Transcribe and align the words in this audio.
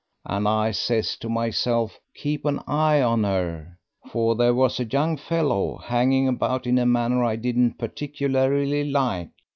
And 0.25 0.47
I 0.47 0.71
says 0.71 1.15
to 1.17 1.29
myself, 1.29 1.99
'Keep 2.15 2.45
an 2.45 2.59
eye 2.65 3.03
on 3.03 3.23
her.' 3.23 3.77
For 4.11 4.33
there 4.33 4.55
was 4.55 4.79
a 4.79 4.85
young 4.85 5.15
fellow 5.15 5.77
hanging 5.77 6.27
about 6.27 6.65
in 6.65 6.79
a 6.79 6.87
manner 6.87 7.23
I 7.23 7.35
didn't 7.35 7.75
particularly 7.77 8.89
like. 8.89 9.29